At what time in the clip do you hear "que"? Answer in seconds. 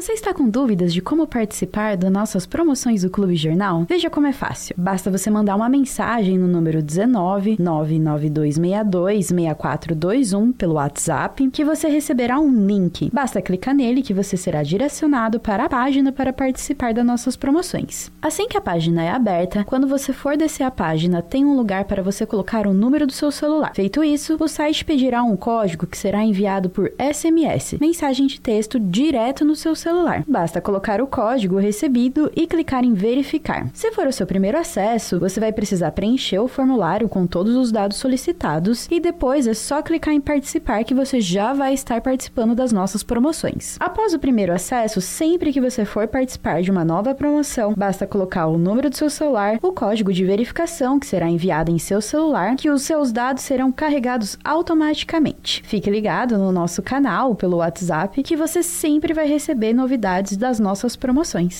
11.50-11.64, 14.00-14.14, 18.46-18.56, 25.88-25.98, 40.84-40.94, 45.52-45.60, 50.98-51.06, 52.56-52.68, 58.22-58.36